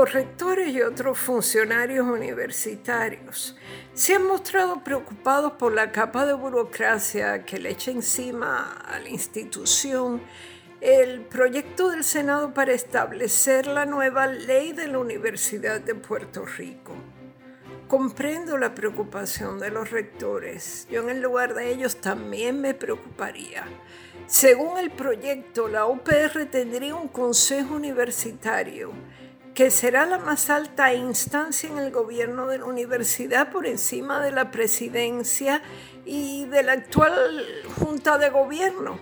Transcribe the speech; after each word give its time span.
Los 0.00 0.14
rectores 0.14 0.68
y 0.70 0.80
otros 0.80 1.18
funcionarios 1.18 2.06
universitarios 2.06 3.54
se 3.92 4.14
han 4.14 4.26
mostrado 4.26 4.82
preocupados 4.82 5.52
por 5.58 5.74
la 5.74 5.92
capa 5.92 6.24
de 6.24 6.32
burocracia 6.32 7.44
que 7.44 7.58
le 7.58 7.72
echa 7.72 7.90
encima 7.90 8.80
a 8.80 8.98
la 8.98 9.10
institución 9.10 10.22
el 10.80 11.20
proyecto 11.20 11.90
del 11.90 12.02
Senado 12.02 12.54
para 12.54 12.72
establecer 12.72 13.66
la 13.66 13.84
nueva 13.84 14.26
ley 14.26 14.72
de 14.72 14.86
la 14.86 15.00
Universidad 15.00 15.82
de 15.82 15.94
Puerto 15.94 16.46
Rico. 16.46 16.94
Comprendo 17.86 18.56
la 18.56 18.74
preocupación 18.74 19.58
de 19.58 19.70
los 19.70 19.90
rectores. 19.90 20.88
Yo 20.90 21.02
en 21.02 21.10
el 21.10 21.20
lugar 21.20 21.52
de 21.52 21.70
ellos 21.70 21.96
también 21.96 22.58
me 22.62 22.72
preocuparía. 22.72 23.66
Según 24.26 24.78
el 24.78 24.90
proyecto, 24.92 25.68
la 25.68 25.84
UPR 25.84 26.46
tendría 26.50 26.94
un 26.94 27.08
consejo 27.08 27.74
universitario 27.74 28.92
que 29.60 29.70
será 29.70 30.06
la 30.06 30.16
más 30.16 30.48
alta 30.48 30.94
instancia 30.94 31.68
en 31.68 31.76
el 31.76 31.90
gobierno 31.90 32.46
de 32.46 32.56
la 32.56 32.64
universidad 32.64 33.52
por 33.52 33.66
encima 33.66 34.18
de 34.18 34.32
la 34.32 34.50
presidencia 34.50 35.60
y 36.06 36.46
de 36.46 36.62
la 36.62 36.72
actual 36.72 37.44
junta 37.78 38.16
de 38.16 38.30
gobierno 38.30 38.98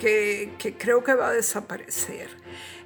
que, 0.00 0.54
creo 0.78 1.04
que 1.04 1.12
va 1.12 1.28
a 1.28 1.32
desaparecer. 1.32 2.30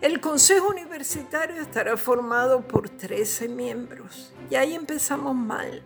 El 0.01 0.20
Consejo 0.20 0.70
Universitario 0.70 1.62
estará 1.62 1.96
formado 1.96 2.66
por 2.66 2.88
13 2.88 3.51
miembros 3.51 4.34
y 4.51 4.57
ahí 4.57 4.74
empezamos 4.74 5.37
mal. 5.37 5.84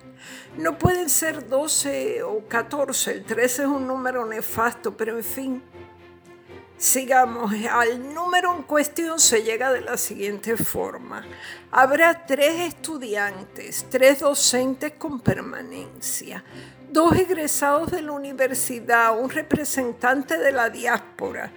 No 0.56 0.78
pueden 0.78 1.10
ser 1.10 1.46
12 1.50 2.22
o 2.22 2.48
14, 2.48 3.12
el 3.12 3.24
13 3.24 3.62
es 3.64 3.68
un 3.68 3.86
número 3.86 4.24
nefasto, 4.24 4.96
pero 4.96 5.18
en 5.18 5.24
fin. 5.24 5.62
Sigamos, 6.80 7.52
al 7.70 8.14
número 8.14 8.56
en 8.56 8.62
cuestión 8.62 9.20
se 9.20 9.42
llega 9.42 9.70
de 9.70 9.82
la 9.82 9.98
siguiente 9.98 10.56
forma. 10.56 11.22
Habrá 11.70 12.24
tres 12.24 12.58
estudiantes, 12.60 13.84
tres 13.90 14.20
docentes 14.20 14.92
con 14.96 15.20
permanencia, 15.20 16.42
dos 16.90 17.14
egresados 17.14 17.90
de 17.90 18.00
la 18.00 18.12
universidad, 18.12 19.20
un 19.20 19.28
representante 19.28 20.38
de 20.38 20.52
la 20.52 20.70
diáspora. 20.70 21.52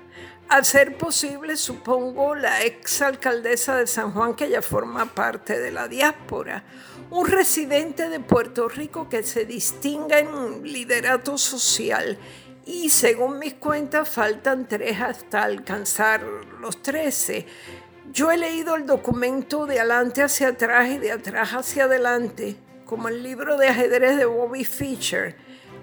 A 0.50 0.62
ser 0.62 0.98
posible, 0.98 1.56
supongo, 1.56 2.36
la 2.36 2.62
ex 2.66 3.02
alcaldesa 3.02 3.78
de 3.78 3.88
San 3.88 4.12
Juan, 4.12 4.36
que 4.36 4.50
ya 4.50 4.62
forma 4.62 5.06
parte 5.06 5.58
de 5.58 5.72
la 5.72 5.88
diáspora. 5.88 6.66
Un 7.12 7.28
residente 7.28 8.10
de 8.10 8.20
Puerto 8.20 8.68
Rico 8.68 9.08
que 9.08 9.24
se 9.24 9.46
distinga 9.46 10.20
en 10.20 10.64
liderato 10.64 11.38
social. 11.38 12.18
Y 12.66 12.90
según 12.90 13.40
mis 13.40 13.56
cuentas, 13.56 14.10
faltan 14.10 14.68
tres 14.68 15.02
hasta 15.02 15.44
alcanzar 15.44 16.24
los 16.60 16.82
trece. 16.82 17.46
Yo 18.12 18.32
he 18.32 18.38
leído 18.38 18.76
el 18.76 18.86
documento 18.86 19.66
de 19.66 19.80
adelante 19.80 20.24
hacia 20.24 20.50
atrás 20.50 20.90
y 20.90 20.98
de 20.98 21.12
atrás 21.12 21.52
hacia 21.52 21.86
adelante 21.86 22.58
como 22.86 23.08
el 23.08 23.24
libro 23.24 23.58
de 23.58 23.70
ajedrez 23.70 24.18
de 24.18 24.26
Bobby 24.26 24.66
Fischer, 24.66 25.36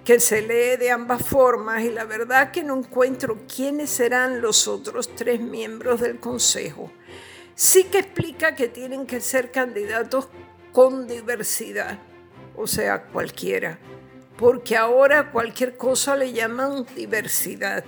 que 0.04 0.20
se 0.20 0.42
lee 0.42 0.76
de 0.78 0.90
ambas 0.92 1.22
formas 1.22 1.82
y 1.82 1.90
la 1.90 2.04
verdad 2.04 2.52
que 2.52 2.62
no 2.62 2.78
encuentro 2.78 3.38
quiénes 3.52 3.90
serán 3.90 4.40
los 4.40 4.68
otros 4.68 5.14
tres 5.16 5.40
miembros 5.40 6.00
del 6.00 6.20
Consejo. 6.20 6.92
Sí 7.56 7.84
que 7.84 7.98
explica 7.98 8.54
que 8.54 8.68
tienen 8.68 9.06
que 9.06 9.20
ser 9.20 9.50
candidatos 9.50 10.28
con 10.72 11.08
diversidad, 11.08 11.98
o 12.56 12.66
sea, 12.66 13.06
cualquiera, 13.06 13.78
porque 14.40 14.74
ahora 14.74 15.30
cualquier 15.30 15.76
cosa 15.76 16.16
le 16.16 16.32
llaman 16.32 16.86
diversidad. 16.96 17.84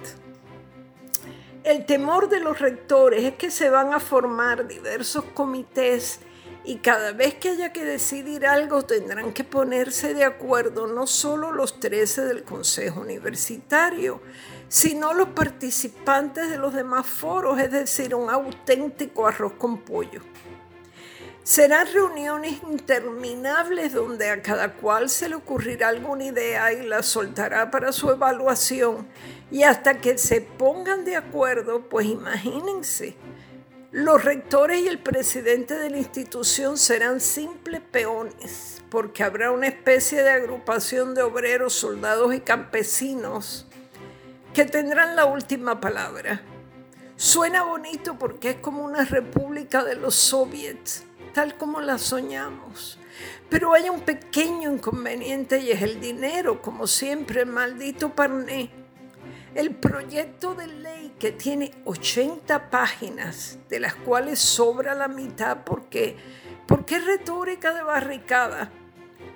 El 1.64 1.86
temor 1.86 2.28
de 2.28 2.40
los 2.40 2.58
rectores 2.60 3.24
es 3.24 3.34
que 3.36 3.50
se 3.50 3.70
van 3.70 3.94
a 3.94 4.00
formar 4.00 4.68
diversos 4.68 5.24
comités 5.32 6.20
y 6.64 6.76
cada 6.76 7.12
vez 7.12 7.36
que 7.36 7.48
haya 7.48 7.72
que 7.72 7.86
decidir 7.86 8.46
algo 8.46 8.82
tendrán 8.82 9.32
que 9.32 9.44
ponerse 9.44 10.12
de 10.12 10.24
acuerdo 10.24 10.86
no 10.86 11.06
solo 11.06 11.52
los 11.52 11.80
13 11.80 12.26
del 12.26 12.44
Consejo 12.44 13.00
Universitario, 13.00 14.20
sino 14.68 15.14
los 15.14 15.28
participantes 15.28 16.50
de 16.50 16.58
los 16.58 16.74
demás 16.74 17.06
foros, 17.06 17.58
es 17.60 17.72
decir, 17.72 18.14
un 18.14 18.28
auténtico 18.28 19.26
arroz 19.26 19.54
con 19.54 19.78
pollo. 19.78 20.20
Serán 21.44 21.88
reuniones 21.92 22.62
interminables 22.62 23.92
donde 23.92 24.30
a 24.30 24.42
cada 24.42 24.74
cual 24.74 25.10
se 25.10 25.28
le 25.28 25.34
ocurrirá 25.34 25.88
alguna 25.88 26.24
idea 26.26 26.72
y 26.72 26.86
la 26.86 27.02
soltará 27.02 27.70
para 27.70 27.90
su 27.90 28.10
evaluación. 28.10 29.08
Y 29.50 29.64
hasta 29.64 30.00
que 30.00 30.18
se 30.18 30.40
pongan 30.40 31.04
de 31.04 31.16
acuerdo, 31.16 31.88
pues 31.88 32.06
imagínense, 32.06 33.16
los 33.90 34.24
rectores 34.24 34.82
y 34.82 34.88
el 34.88 35.00
presidente 35.00 35.76
de 35.76 35.90
la 35.90 35.98
institución 35.98 36.78
serán 36.78 37.20
simples 37.20 37.82
peones, 37.90 38.80
porque 38.88 39.24
habrá 39.24 39.50
una 39.50 39.66
especie 39.66 40.22
de 40.22 40.30
agrupación 40.30 41.14
de 41.14 41.22
obreros, 41.22 41.74
soldados 41.74 42.34
y 42.34 42.40
campesinos 42.40 43.66
que 44.54 44.64
tendrán 44.64 45.16
la 45.16 45.24
última 45.24 45.80
palabra. 45.80 46.40
Suena 47.16 47.64
bonito 47.64 48.18
porque 48.18 48.50
es 48.50 48.56
como 48.56 48.84
una 48.84 49.04
república 49.04 49.84
de 49.84 49.96
los 49.96 50.14
soviets, 50.14 51.04
tal 51.32 51.56
como 51.56 51.80
la 51.80 51.98
soñamos. 51.98 52.98
Pero 53.48 53.74
hay 53.74 53.88
un 53.88 54.00
pequeño 54.00 54.72
inconveniente 54.72 55.60
y 55.60 55.70
es 55.70 55.82
el 55.82 56.00
dinero, 56.00 56.62
como 56.62 56.86
siempre, 56.86 57.44
maldito 57.44 58.14
Parné 58.14 58.82
el 59.54 59.74
proyecto 59.74 60.54
de 60.54 60.66
ley 60.66 61.14
que 61.18 61.32
tiene 61.32 61.72
80 61.84 62.70
páginas, 62.70 63.58
de 63.68 63.80
las 63.80 63.94
cuales 63.94 64.38
sobra 64.38 64.94
la 64.94 65.08
mitad 65.08 65.58
porque, 65.64 66.16
porque 66.66 66.96
es 66.96 67.04
retórica 67.04 67.74
de 67.74 67.82
barricada, 67.82 68.70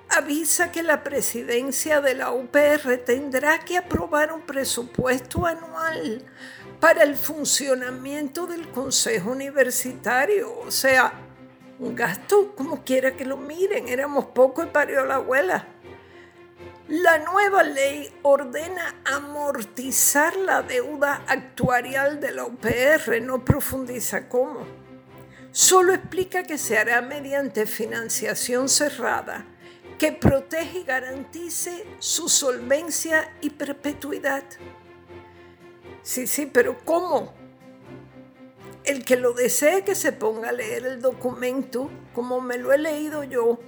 avisa 0.09 0.71
que 0.71 0.83
la 0.83 1.03
presidencia 1.03 2.01
de 2.01 2.15
la 2.15 2.31
UPR 2.31 2.97
tendrá 3.05 3.59
que 3.59 3.77
aprobar 3.77 4.33
un 4.33 4.41
presupuesto 4.41 5.45
anual 5.45 6.25
para 6.79 7.03
el 7.03 7.15
funcionamiento 7.15 8.47
del 8.47 8.69
Consejo 8.69 9.31
Universitario. 9.31 10.57
O 10.59 10.71
sea, 10.71 11.13
un 11.79 11.95
gasto 11.95 12.53
como 12.55 12.83
quiera 12.83 13.15
que 13.15 13.25
lo 13.25 13.37
miren, 13.37 13.87
éramos 13.87 14.25
poco 14.25 14.63
y 14.63 14.67
parió 14.67 15.05
la 15.05 15.15
abuela. 15.15 15.67
La 16.87 17.17
nueva 17.17 17.63
ley 17.63 18.09
ordena 18.21 18.95
amortizar 19.03 20.35
la 20.37 20.61
deuda 20.61 21.23
actuarial 21.27 22.21
de 22.21 22.31
la 22.31 22.45
UPR, 22.45 23.21
no 23.21 23.43
profundiza 23.43 24.29
cómo. 24.29 24.65
Solo 25.51 25.93
explica 25.93 26.43
que 26.43 26.57
se 26.57 26.77
hará 26.77 27.01
mediante 27.01 27.65
financiación 27.65 28.69
cerrada 28.69 29.45
que 29.97 30.11
protege 30.11 30.79
y 30.79 30.83
garantice 30.83 31.85
su 31.99 32.29
solvencia 32.29 33.33
y 33.41 33.49
perpetuidad. 33.49 34.43
Sí, 36.03 36.27
sí, 36.27 36.45
pero 36.45 36.77
¿cómo? 36.85 37.33
El 38.87 39.03
que 39.03 39.17
lo 39.17 39.33
desee 39.33 39.83
que 39.83 39.95
se 39.95 40.13
ponga 40.13 40.47
a 40.47 40.53
leer 40.53 40.85
el 40.85 41.01
documento, 41.01 41.91
como 42.15 42.39
me 42.39 42.57
lo 42.57 42.71
he 42.71 42.77
leído 42.77 43.25
yo, 43.25 43.59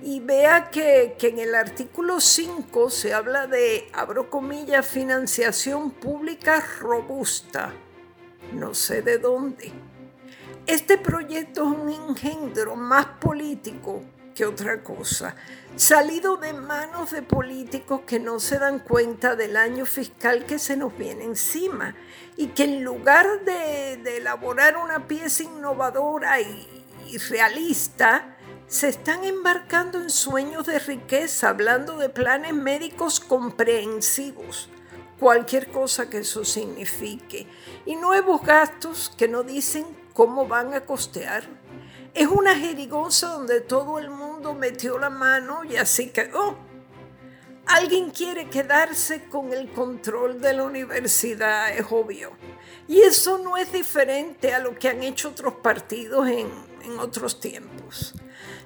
y 0.00 0.20
vea 0.20 0.70
que, 0.70 1.16
en 1.20 1.40
el 1.40 1.56
artículo 1.56 2.20
5 2.20 2.88
se 2.88 3.12
habla 3.12 3.48
de, 3.48 3.88
abro 3.92 4.30
comillas, 4.30 4.86
financiación 4.86 5.90
pública 5.90 6.64
robusta. 6.78 7.74
No 8.52 8.72
sé 8.72 9.02
de 9.02 9.18
dónde. 9.18 9.72
Este 10.66 10.98
proyecto 10.98 11.62
es 11.62 11.76
un 11.76 11.90
engendro 11.90 12.76
más 12.76 13.06
político 13.20 14.04
otra 14.46 14.82
cosa, 14.82 15.34
salido 15.76 16.36
de 16.36 16.52
manos 16.52 17.10
de 17.10 17.22
políticos 17.22 18.02
que 18.06 18.18
no 18.18 18.40
se 18.40 18.58
dan 18.58 18.78
cuenta 18.78 19.36
del 19.36 19.56
año 19.56 19.86
fiscal 19.86 20.44
que 20.46 20.58
se 20.58 20.76
nos 20.76 20.96
viene 20.96 21.24
encima 21.24 21.94
y 22.36 22.48
que 22.48 22.64
en 22.64 22.84
lugar 22.84 23.44
de, 23.44 24.16
elaborar 24.16 24.76
una 24.76 25.06
pieza 25.06 25.44
innovadora 25.44 26.40
y 26.40 27.18
realista, 27.28 28.36
se 28.70 28.88
están 28.88 29.24
embarcando 29.24 30.00
en 30.00 30.10
sueños 30.10 30.64
de 30.64 30.78
riqueza, 30.78 31.48
hablando 31.48 31.96
de 31.96 32.08
planes 32.08 32.54
médicos 32.54 33.18
comprensivos, 33.18 34.68
cualquier 35.18 35.72
cosa 35.72 36.08
que 36.08 36.18
eso 36.18 36.44
signifique, 36.44 37.48
y 37.84 37.96
nuevos 37.96 38.42
gastos 38.42 39.12
que 39.18 39.26
no 39.26 39.42
dicen 39.42 39.84
cómo 40.14 40.46
van 40.46 40.72
a 40.72 40.82
costear. 40.82 41.42
Es 42.14 42.28
una 42.28 42.54
jerigonza 42.54 43.26
donde 43.26 43.60
todo 43.60 43.98
el 43.98 44.08
metió 44.54 44.98
la 44.98 45.10
mano 45.10 45.64
y 45.64 45.76
así 45.76 46.10
quedó. 46.10 46.58
Alguien 47.66 48.10
quiere 48.10 48.48
quedarse 48.48 49.24
con 49.28 49.52
el 49.52 49.70
control 49.70 50.40
de 50.40 50.54
la 50.54 50.64
universidad, 50.64 51.70
es 51.70 51.86
obvio. 51.90 52.32
Y 52.88 53.02
eso 53.02 53.38
no 53.38 53.56
es 53.56 53.72
diferente 53.72 54.52
a 54.52 54.58
lo 54.58 54.76
que 54.76 54.88
han 54.88 55.02
hecho 55.02 55.28
otros 55.28 55.54
partidos 55.54 56.26
en, 56.28 56.48
en 56.82 56.98
otros 56.98 57.38
tiempos. 57.38 58.14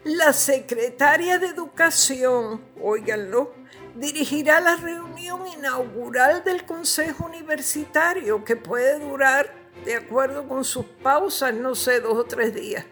La 0.04 0.32
secretaria 0.32 1.38
de 1.38 1.48
Educación, 1.48 2.62
óiganlo, 2.80 3.52
dirigirá 3.94 4.60
la 4.60 4.76
reunión 4.76 5.46
inaugural 5.46 6.42
del 6.44 6.64
Consejo 6.64 7.26
Universitario, 7.26 8.44
que 8.44 8.56
puede 8.56 8.98
durar, 8.98 9.54
de 9.84 9.96
acuerdo 9.96 10.48
con 10.48 10.64
sus 10.64 10.86
pausas, 10.86 11.52
no 11.54 11.74
sé, 11.74 12.00
dos 12.00 12.16
o 12.16 12.24
tres 12.24 12.54
días. 12.54 12.84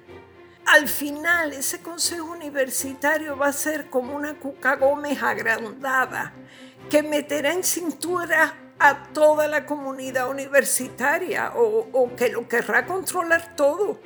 Al 0.66 0.88
final 0.88 1.52
ese 1.52 1.80
consejo 1.82 2.32
universitario 2.32 3.36
va 3.36 3.48
a 3.48 3.52
ser 3.52 3.90
como 3.90 4.14
una 4.14 4.34
Cuca 4.34 4.76
Gómez 4.76 5.22
agrandada 5.22 6.32
que 6.90 7.02
meterá 7.02 7.52
en 7.52 7.64
cintura 7.64 8.54
a 8.78 9.04
toda 9.12 9.48
la 9.48 9.66
comunidad 9.66 10.28
universitaria 10.28 11.52
o, 11.54 11.88
o 11.92 12.16
que 12.16 12.28
lo 12.28 12.48
querrá 12.48 12.86
controlar 12.86 13.54
todo 13.54 14.00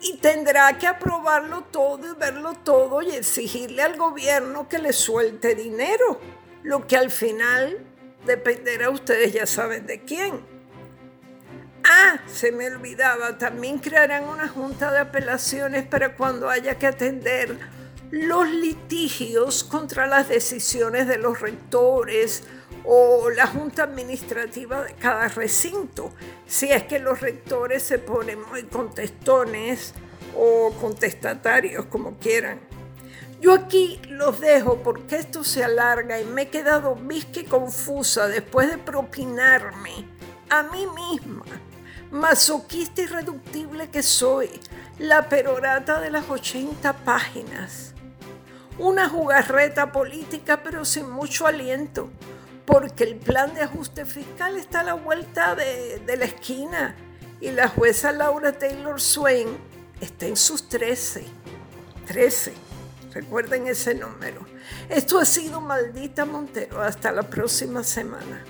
y 0.00 0.18
tendrá 0.18 0.76
que 0.78 0.86
aprobarlo 0.86 1.62
todo 1.62 2.12
y 2.12 2.18
verlo 2.18 2.54
todo 2.54 3.02
y 3.02 3.10
exigirle 3.10 3.82
al 3.82 3.96
gobierno 3.96 4.68
que 4.68 4.78
le 4.78 4.92
suelte 4.92 5.54
dinero, 5.54 6.20
lo 6.62 6.86
que 6.86 6.96
al 6.96 7.10
final 7.10 7.78
dependerá, 8.26 8.90
ustedes 8.90 9.32
ya 9.32 9.46
saben 9.46 9.86
de 9.86 10.02
quién. 10.02 10.53
Ah, 11.86 12.18
se 12.26 12.50
me 12.50 12.66
olvidaba, 12.66 13.36
también 13.36 13.78
crearán 13.78 14.24
una 14.24 14.48
junta 14.48 14.90
de 14.90 15.00
apelaciones 15.00 15.86
para 15.86 16.16
cuando 16.16 16.48
haya 16.48 16.78
que 16.78 16.86
atender 16.86 17.58
los 18.10 18.48
litigios 18.48 19.64
contra 19.64 20.06
las 20.06 20.30
decisiones 20.30 21.06
de 21.06 21.18
los 21.18 21.40
rectores 21.40 22.44
o 22.84 23.28
la 23.28 23.46
junta 23.46 23.82
administrativa 23.82 24.82
de 24.82 24.94
cada 24.94 25.28
recinto, 25.28 26.10
si 26.46 26.70
es 26.70 26.84
que 26.84 26.98
los 26.98 27.20
rectores 27.20 27.82
se 27.82 27.98
ponen 27.98 28.38
muy 28.50 28.62
contestones 28.62 29.92
o 30.34 30.72
contestatarios, 30.80 31.84
como 31.86 32.16
quieran. 32.18 32.60
Yo 33.42 33.52
aquí 33.52 34.00
los 34.08 34.40
dejo 34.40 34.82
porque 34.82 35.16
esto 35.16 35.44
se 35.44 35.62
alarga 35.62 36.18
y 36.18 36.24
me 36.24 36.42
he 36.42 36.48
quedado 36.48 36.94
visque 36.94 37.44
confusa 37.44 38.26
después 38.26 38.70
de 38.70 38.78
propinarme 38.78 40.08
a 40.48 40.62
mí 40.62 40.86
misma 40.86 41.44
masoquista 42.14 43.02
irreductible 43.02 43.90
que 43.90 44.00
soy, 44.02 44.48
la 45.00 45.28
perorata 45.28 46.00
de 46.00 46.12
las 46.12 46.30
80 46.30 46.92
páginas. 47.04 47.92
Una 48.78 49.08
jugarreta 49.08 49.90
política 49.90 50.62
pero 50.62 50.84
sin 50.84 51.10
mucho 51.10 51.48
aliento, 51.48 52.10
porque 52.66 53.02
el 53.02 53.16
plan 53.16 53.52
de 53.54 53.62
ajuste 53.62 54.06
fiscal 54.06 54.56
está 54.56 54.80
a 54.80 54.84
la 54.84 54.94
vuelta 54.94 55.56
de, 55.56 55.98
de 56.06 56.16
la 56.16 56.26
esquina 56.26 56.94
y 57.40 57.50
la 57.50 57.68
jueza 57.68 58.12
Laura 58.12 58.52
Taylor 58.52 59.00
Swain 59.00 59.48
está 60.00 60.26
en 60.26 60.36
sus 60.36 60.68
13. 60.68 61.24
13. 62.06 62.54
Recuerden 63.12 63.66
ese 63.66 63.92
número. 63.96 64.46
Esto 64.88 65.18
ha 65.18 65.24
sido 65.24 65.60
Maldita 65.60 66.24
Montero. 66.24 66.80
Hasta 66.80 67.10
la 67.10 67.24
próxima 67.24 67.82
semana. 67.82 68.44